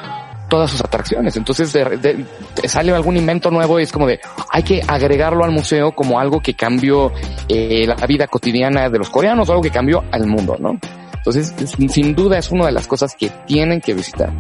[0.50, 1.38] todas sus atracciones.
[1.38, 2.26] Entonces de, de,
[2.68, 4.20] sale algún invento nuevo y es como de
[4.52, 7.14] hay que agregarlo al museo como algo que cambió
[7.48, 10.78] eh, la vida cotidiana de los coreanos algo que cambió al mundo, ¿no?
[11.16, 11.54] Entonces,
[11.90, 14.32] sin duda es una de las cosas que tienen que visitar.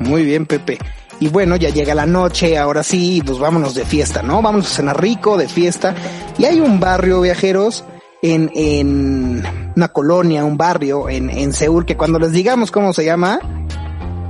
[0.00, 0.78] Muy bien, Pepe.
[1.18, 4.42] Y bueno, ya llega la noche, ahora sí, pues vámonos de fiesta, ¿no?
[4.42, 5.94] Vámonos a cenar rico, de fiesta.
[6.38, 7.84] Y hay un barrio, viajeros,
[8.22, 9.42] en, en
[9.74, 13.40] una colonia, un barrio en, en Seúl, que cuando les digamos cómo se llama,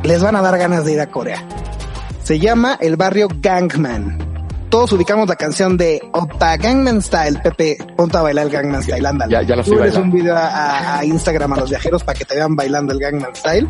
[0.06, 1.42] les van a dar ganas de ir a Corea.
[2.22, 4.18] Se llama el barrio Gangman.
[4.68, 7.38] Todos ubicamos la canción de Opa Gangnam Style.
[7.40, 9.32] Pepe, ponte a bailar el Gangnam Style, ándale.
[9.32, 12.34] Ya, ya lo Subes un video a, a, Instagram a los viajeros para que te
[12.34, 13.68] vean bailando el Gangnam Style.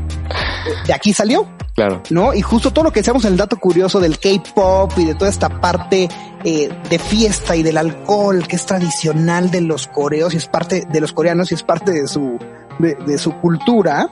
[0.87, 1.46] De aquí salió.
[1.75, 2.03] Claro.
[2.09, 2.33] ¿No?
[2.33, 5.29] Y justo todo lo que decíamos en el dato curioso del K-pop y de toda
[5.29, 6.09] esta parte
[6.44, 10.87] eh, de fiesta y del alcohol que es tradicional de los coreos y es parte
[10.90, 12.38] de los coreanos y es parte de su,
[12.79, 14.09] de, de su cultura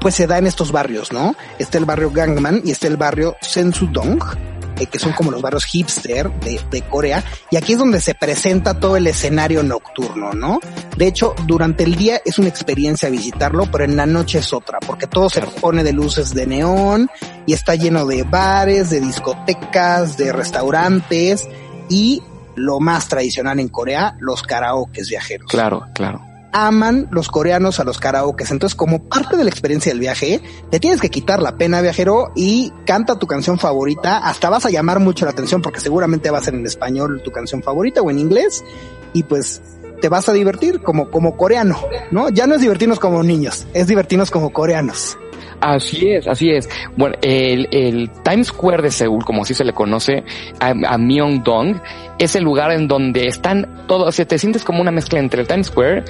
[0.00, 1.34] pues se da en estos barrios, ¿no?
[1.58, 4.20] Está el barrio Gangman y está el barrio Sensudong,
[4.78, 8.14] eh, que son como los barrios hipster de, de, Corea, y aquí es donde se
[8.14, 10.60] presenta todo el escenario nocturno, ¿no?
[10.96, 14.78] De hecho, durante el día es una experiencia visitarlo, pero en la noche es otra,
[14.86, 17.10] porque todo se pone de luces de neón
[17.46, 21.48] y está lleno de bares, de discotecas, de restaurantes
[21.88, 22.22] y
[22.54, 25.50] lo más tradicional en Corea, los karaokes viajeros.
[25.50, 26.20] Claro, claro.
[26.52, 28.50] Aman los coreanos a los karaokes.
[28.50, 32.32] Entonces, como parte de la experiencia del viaje, te tienes que quitar la pena, viajero,
[32.34, 34.18] y canta tu canción favorita.
[34.18, 37.30] Hasta vas a llamar mucho la atención porque seguramente va a ser en español tu
[37.30, 38.64] canción favorita o en inglés.
[39.12, 39.62] Y pues
[40.00, 41.78] te vas a divertir como, como coreano,
[42.10, 42.28] ¿no?
[42.28, 45.18] Ya no es divertirnos como niños, es divertirnos como coreanos.
[45.60, 46.68] Así es, así es.
[46.96, 50.24] Bueno, el, el Times Square de Seúl, como así se le conoce,
[50.60, 51.80] a, a Myeongdong,
[52.18, 55.40] es el lugar en donde están todos, o sea, te sientes como una mezcla entre
[55.40, 56.04] el Times Square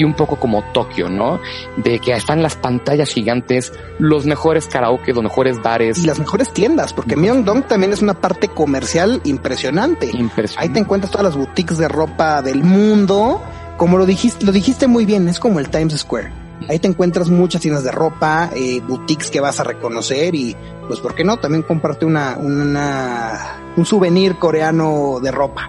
[0.00, 1.40] y un poco como Tokio, ¿no?
[1.76, 5.98] De que están las pantallas gigantes, los mejores karaoke, los mejores bares.
[5.98, 10.06] Y las mejores tiendas, porque Myeongdong también es una parte comercial impresionante.
[10.06, 10.56] Impresionante.
[10.56, 13.42] Ahí te encuentras todas las boutiques de ropa del mundo.
[13.76, 16.49] Como lo dijiste, lo dijiste muy bien, es como el Times Square.
[16.70, 20.54] Ahí te encuentras muchas tiendas de ropa, eh, boutiques que vas a reconocer y,
[20.86, 21.36] pues, ¿por qué no?
[21.36, 25.68] También comparte una, una, un souvenir coreano de ropa.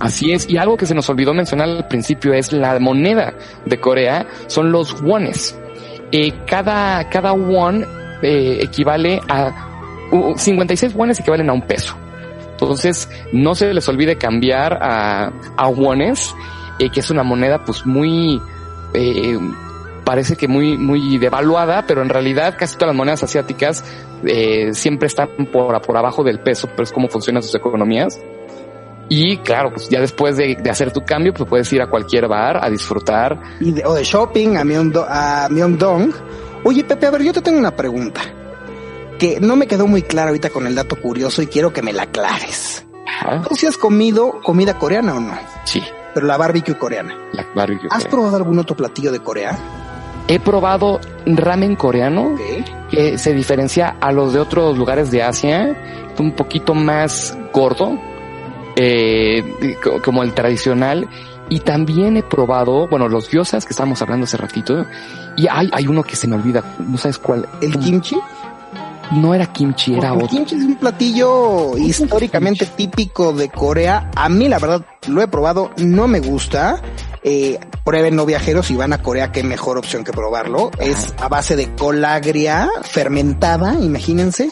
[0.00, 3.34] Así es, y algo que se nos olvidó mencionar al principio es la moneda
[3.66, 5.54] de Corea, son los wones.
[6.12, 7.84] Eh, cada, cada won
[8.22, 9.52] eh, equivale a
[10.10, 11.94] uh, 56 wones equivalen a un peso.
[12.52, 16.34] Entonces, no se les olvide cambiar a, a wones,
[16.78, 18.40] eh, que es una moneda pues muy,
[20.08, 23.84] parece que muy, muy devaluada, pero en realidad casi todas las monedas asiáticas
[24.24, 28.18] eh, siempre están por, por abajo del peso, pero es como funcionan sus economías.
[29.10, 32.26] Y claro, pues ya después de, de, hacer tu cambio, pues puedes ir a cualquier
[32.26, 33.38] bar a disfrutar.
[33.60, 36.14] Y de, o de shopping a, Myeongdo a Myeongdong.
[36.64, 38.22] Oye, Pepe, a ver, yo te tengo una pregunta.
[39.18, 41.92] Que no me quedó muy clara ahorita con el dato curioso y quiero que me
[41.92, 42.86] la aclares.
[43.06, 43.42] Ajá.
[43.46, 45.38] ¿Tú si has comido comida coreana o no?
[45.64, 45.82] Sí,
[46.14, 47.14] Pero la barbecue coreana.
[47.34, 47.90] la barbecue.
[47.92, 49.84] ¿Has probado algún otro platillo de Corea?
[50.28, 52.36] He probado ramen coreano
[52.90, 55.74] que se diferencia a los de otros lugares de Asia,
[56.18, 57.98] un poquito más gordo,
[58.76, 59.42] eh,
[59.82, 61.08] co- como el tradicional.
[61.50, 64.84] Y también he probado, bueno, los gyozas que estábamos hablando hace ratito.
[65.36, 67.48] Y hay, hay uno que se me olvida, no sabes cuál.
[67.62, 68.16] ¿El kimchi?
[69.12, 70.28] No era kimchi, era el otro.
[70.28, 74.10] kimchi es un platillo históricamente típico de Corea.
[74.14, 76.82] A mí, la verdad, lo he probado, no me gusta.
[77.22, 80.70] Eh, prueben no viajeros y van a Corea, qué mejor opción que probarlo.
[80.78, 84.50] Es a base de cola agria fermentada, imagínense,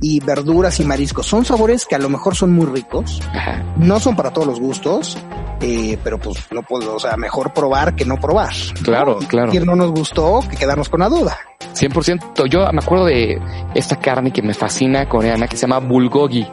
[0.00, 1.26] y verduras y mariscos.
[1.26, 3.20] Son sabores que a lo mejor son muy ricos.
[3.32, 3.64] Ajá.
[3.76, 5.18] No son para todos los gustos,
[5.60, 8.52] eh, pero pues no puedo, o sea, mejor probar que no probar.
[8.82, 9.46] Claro, claro.
[9.46, 11.36] decir no nos gustó que quedarnos con la duda.
[11.74, 12.46] 100%.
[12.48, 13.40] Yo me acuerdo de
[13.74, 16.46] esta carne que me fascina coreana que se llama bulgogi.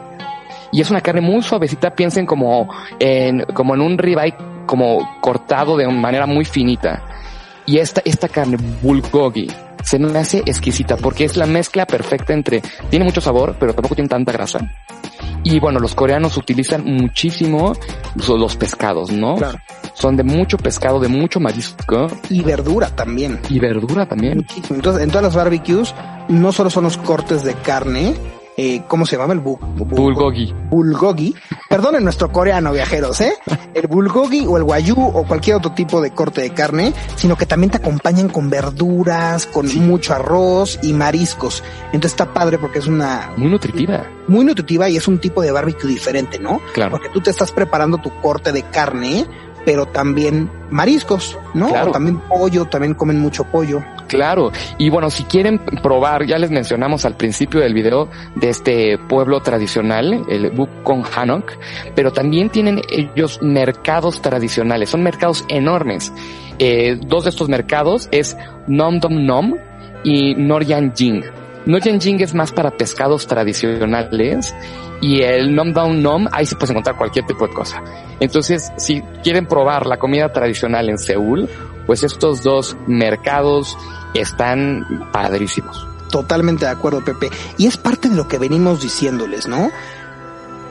[0.72, 4.34] Y es una carne muy suavecita, piensen como en, como en un ribeye
[4.66, 7.02] como cortado de manera muy finita.
[7.66, 9.48] Y esta, esta carne bulgogi
[9.82, 13.94] se me hace exquisita porque es la mezcla perfecta entre, tiene mucho sabor, pero tampoco
[13.94, 14.60] tiene tanta grasa.
[15.42, 17.74] Y bueno, los coreanos utilizan muchísimo
[18.14, 19.36] los, los pescados, ¿no?
[19.36, 19.58] Claro.
[19.92, 23.40] Son de mucho pescado, de mucho marisco Y verdura también.
[23.50, 24.38] y verdura también.
[24.38, 24.76] Muchísimo.
[24.76, 25.94] Entonces, en todas las barbecues,
[26.28, 28.14] no solo son los cortes de carne,
[28.56, 29.32] eh, ¿cómo se llama?
[29.32, 30.54] El bu bu- Bulgogi.
[30.70, 31.34] bulgogi.
[31.68, 33.32] Perdonen nuestro coreano, viajeros, ¿eh?
[33.74, 37.46] El bulgogi o el guayú o cualquier otro tipo de corte de carne, sino que
[37.46, 41.62] también te acompañan con verduras, con mucho arroz y mariscos.
[41.86, 44.04] Entonces está padre porque es una Muy nutritiva.
[44.28, 46.60] muy nutritiva y es un tipo de barbecue diferente, ¿no?
[46.74, 46.92] Claro.
[46.92, 49.26] Porque tú te estás preparando tu corte de carne,
[49.64, 51.68] pero también mariscos, ¿no?
[51.68, 51.90] Claro.
[51.90, 53.82] O también pollo, también comen mucho pollo.
[54.08, 54.52] Claro.
[54.78, 59.40] Y bueno, si quieren probar, ya les mencionamos al principio del video de este pueblo
[59.40, 61.52] tradicional, el Bukong Hanok,
[61.94, 64.90] pero también tienen ellos mercados tradicionales.
[64.90, 66.12] Son mercados enormes.
[66.58, 69.54] Eh, dos de estos mercados es Nom Dom Nom
[70.04, 71.24] y Noryan Jing.
[71.66, 74.54] Noryan Jing es más para pescados tradicionales
[75.00, 77.82] y el Nom Dom Nom, ahí se puede encontrar cualquier tipo de cosa.
[78.20, 81.48] Entonces, si quieren probar la comida tradicional en Seúl,
[81.86, 83.76] pues estos dos mercados
[84.14, 85.86] están padrísimos.
[86.10, 87.30] Totalmente de acuerdo, Pepe.
[87.58, 89.70] Y es parte de lo que venimos diciéndoles, ¿no?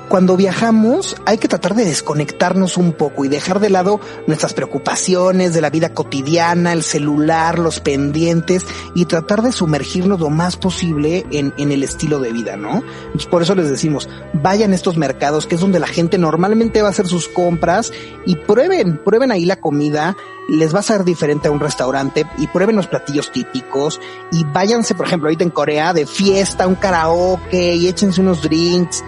[0.10, 5.54] Cuando viajamos hay que tratar de desconectarnos un poco y dejar de lado nuestras preocupaciones
[5.54, 11.26] de la vida cotidiana, el celular, los pendientes y tratar de sumergirnos lo más posible
[11.32, 12.84] en, en el estilo de vida, ¿no?
[13.06, 16.82] Entonces, por eso les decimos, vayan a estos mercados que es donde la gente normalmente
[16.82, 17.92] va a hacer sus compras
[18.26, 20.16] y prueben, prueben ahí la comida,
[20.48, 24.00] les va a ser diferente a un restaurante y prueben los platillos típicos
[24.32, 29.04] y váyanse, por ejemplo, ahorita en Corea de fiesta, un karaoke y échense unos drinks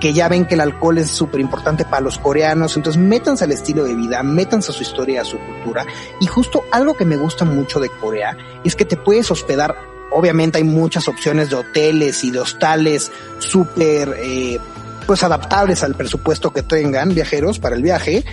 [0.00, 3.52] que ya ven que el alcohol es súper importante para los coreanos, entonces métanse al
[3.52, 5.86] estilo de vida, métanse a su historia, a su cultura
[6.20, 9.76] y justo algo que me gusta mucho de Corea es que te puedes hospedar
[10.12, 14.58] Obviamente hay muchas opciones de hoteles y de hostales súper, eh,
[15.06, 18.24] pues adaptables al presupuesto que tengan viajeros para el viaje,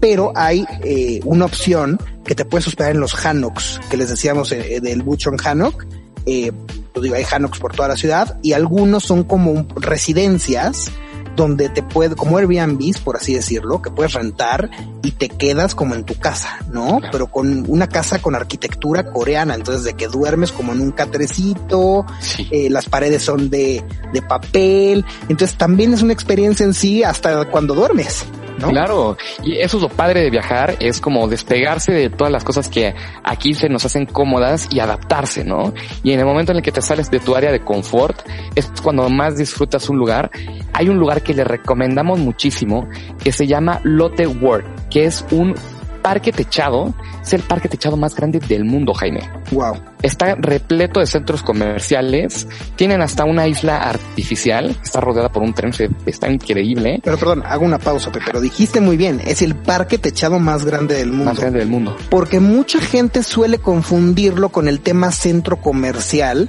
[0.00, 4.52] pero hay eh, una opción que te puedes hospedar en los hammocks, que les decíamos
[4.52, 5.86] eh, eh, del Buchon Hannock.
[6.26, 6.52] Eh,
[6.92, 10.90] pues digo, hay hammocks por toda la ciudad y algunos son como residencias
[11.36, 14.70] donde te puede, como Airbnb, por así decirlo, que puedes rentar
[15.02, 17.00] y te quedas como en tu casa, ¿no?
[17.12, 22.04] Pero con una casa con arquitectura coreana, entonces de que duermes como en un catrecito,
[22.50, 27.44] eh, las paredes son de, de papel, entonces también es una experiencia en sí hasta
[27.46, 28.24] cuando duermes.
[28.68, 32.68] Claro, y eso es lo padre de viajar, es como despegarse de todas las cosas
[32.68, 32.94] que
[33.24, 35.72] aquí se nos hacen cómodas y adaptarse, ¿no?
[36.02, 38.18] Y en el momento en el que te sales de tu área de confort,
[38.54, 40.30] es cuando más disfrutas un lugar.
[40.72, 42.88] Hay un lugar que le recomendamos muchísimo
[43.22, 45.54] que se llama Lotte World, que es un
[46.02, 49.20] parque techado es el parque techado más grande del mundo, Jaime.
[49.52, 49.76] Wow.
[50.02, 52.48] Está repleto de centros comerciales.
[52.76, 54.76] Tienen hasta una isla artificial.
[54.82, 55.72] Está rodeada por un tren.
[56.06, 57.00] Está increíble.
[57.02, 59.20] Pero perdón, hago una pausa, pero dijiste muy bien.
[59.24, 61.26] Es el parque techado más grande del mundo.
[61.26, 61.96] Más grande del mundo.
[62.08, 66.48] Porque mucha gente suele confundirlo con el tema centro comercial.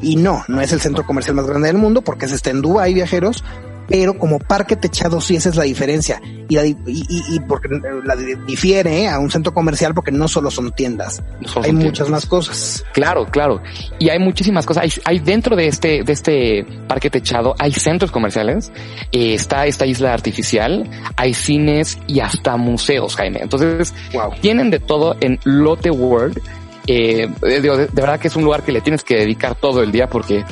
[0.00, 2.60] Y no, no es el centro comercial más grande del mundo porque se está en
[2.60, 3.44] Dubái, viajeros,
[3.92, 7.68] pero como parque techado sí esa es la diferencia y, la, y, y, porque
[8.04, 9.08] la difiere ¿eh?
[9.08, 11.22] a un centro comercial porque no solo son tiendas,
[11.62, 12.86] hay muchas más cosas.
[12.94, 13.60] Claro, claro.
[13.98, 14.84] Y hay muchísimas cosas.
[14.84, 18.72] Hay, hay dentro de este, de este parque techado, hay centros comerciales,
[19.12, 23.40] eh, está esta isla artificial, hay cines y hasta museos, Jaime.
[23.42, 24.30] Entonces, wow.
[24.40, 26.40] tienen de todo en Lotte World
[26.86, 29.92] eh, de, de, verdad que es un lugar que le tienes que dedicar todo el
[29.92, 30.44] día porque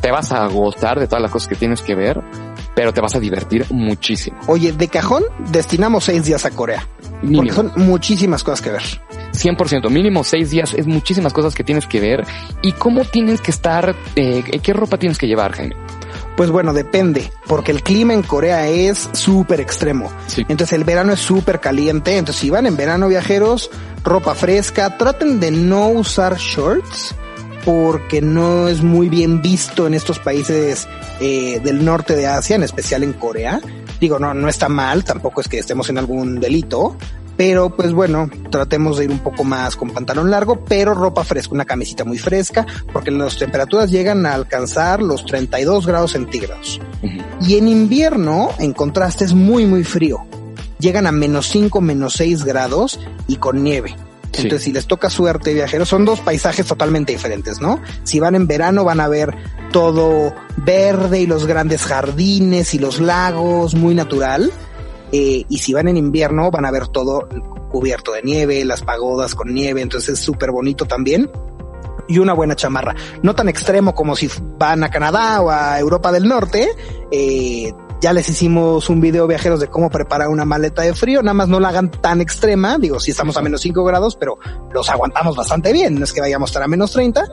[0.00, 2.20] te vas a agotar de todas las cosas que tienes que ver,
[2.78, 4.38] pero te vas a divertir muchísimo.
[4.46, 6.86] Oye, de cajón destinamos seis días a Corea.
[7.22, 7.38] Mínimo.
[7.38, 8.82] Porque son muchísimas cosas que ver.
[9.32, 12.24] 100%, mínimo seis días, es muchísimas cosas que tienes que ver.
[12.62, 13.96] ¿Y cómo tienes que estar?
[14.14, 15.74] Eh, ¿Qué ropa tienes que llevar, Jaime?
[16.36, 20.12] Pues bueno, depende, porque el clima en Corea es súper extremo.
[20.28, 20.42] Sí.
[20.42, 22.16] Entonces el verano es súper caliente.
[22.16, 23.72] Entonces si van en verano viajeros,
[24.04, 27.12] ropa fresca, traten de no usar shorts
[27.64, 30.88] porque no es muy bien visto en estos países
[31.20, 33.60] eh, del norte de Asia, en especial en Corea.
[34.00, 36.96] Digo, no, no está mal, tampoco es que estemos en algún delito,
[37.36, 41.54] pero pues bueno, tratemos de ir un poco más con pantalón largo, pero ropa fresca,
[41.54, 46.80] una camisita muy fresca, porque las temperaturas llegan a alcanzar los 32 grados centígrados.
[47.02, 47.24] Uh -huh.
[47.40, 50.18] Y en invierno, en contraste, es muy, muy frío.
[50.80, 53.94] Llegan a menos 5, menos 6 grados y con nieve.
[54.34, 57.80] Entonces, si les toca suerte, viajeros, son dos paisajes totalmente diferentes, ¿no?
[58.04, 59.34] Si van en verano, van a ver
[59.72, 64.52] todo verde y los grandes jardines y los lagos, muy natural.
[65.12, 67.28] Eh, y si van en invierno van a ver todo
[67.70, 71.30] cubierto de nieve, las pagodas con nieve, entonces es súper bonito también.
[72.08, 72.94] Y una buena chamarra.
[73.22, 76.68] No tan extremo como si van a Canadá o a Europa del Norte.
[77.10, 81.22] Eh, ya les hicimos un video viajeros de cómo preparar una maleta de frío.
[81.22, 82.78] Nada más no la hagan tan extrema.
[82.78, 84.38] Digo, si estamos a menos 5 grados, pero
[84.72, 85.98] los aguantamos bastante bien.
[85.98, 87.24] No es que vayamos a estar a menos 30,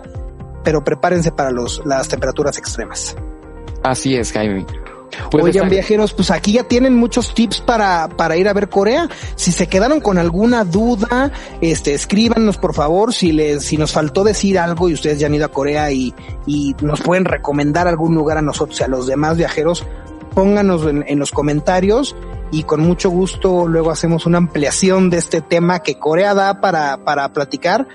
[0.63, 3.15] pero prepárense para los, las temperaturas extremas.
[3.83, 4.65] Así es, Jaime.
[5.31, 9.07] Pues Oigan, viajeros, pues aquí ya tienen muchos tips para, para ir a ver Corea.
[9.35, 13.13] Si se quedaron con alguna duda, este, escríbanos por favor.
[13.13, 16.13] Si les, si nos faltó decir algo y ustedes ya han ido a Corea y,
[16.45, 19.85] y nos pueden recomendar algún lugar a nosotros y a los demás viajeros,
[20.35, 22.15] pónganos en, los comentarios
[22.51, 26.97] y con mucho gusto luego hacemos una ampliación de este tema que Corea da para,
[27.03, 27.87] para platicar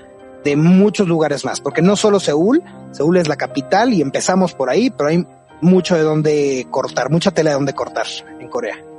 [0.43, 4.69] de muchos lugares más, porque no solo Seúl, Seúl es la capital y empezamos por
[4.69, 5.25] ahí, pero hay
[5.61, 8.07] mucho de dónde cortar, mucha tela de dónde cortar
[8.39, 8.90] en Corea.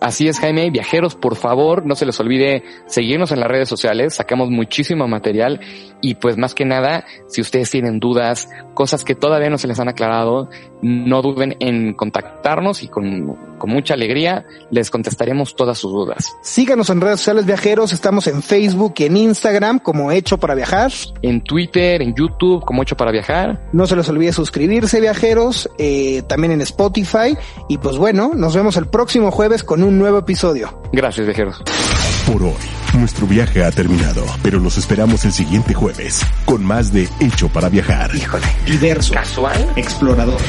[0.00, 0.70] Así es, Jaime.
[0.70, 4.14] Viajeros, por favor, no se les olvide seguirnos en las redes sociales.
[4.14, 5.60] Sacamos muchísimo material
[6.00, 9.80] y pues más que nada, si ustedes tienen dudas, cosas que todavía no se les
[9.80, 10.48] han aclarado,
[10.80, 16.32] no duden en contactarnos y con, con mucha alegría les contestaremos todas sus dudas.
[16.42, 17.92] Síganos en redes sociales viajeros.
[17.92, 20.92] Estamos en Facebook y en Instagram como Hecho para Viajar.
[21.22, 23.68] En Twitter, en YouTube como Hecho para Viajar.
[23.72, 27.36] No se les olvide suscribirse viajeros, eh, también en Spotify.
[27.68, 30.80] Y pues bueno, nos vemos el próximo jueves con un un nuevo episodio.
[30.92, 31.62] Gracias, viajeros.
[32.30, 32.52] Por hoy,
[32.98, 37.70] nuestro viaje ha terminado, pero los esperamos el siguiente jueves con más de Hecho para
[37.70, 38.14] Viajar.
[38.14, 40.40] Híjole, diverso, casual, explorador.